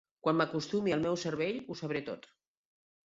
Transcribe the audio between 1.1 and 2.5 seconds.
cervell, ho sabré tot.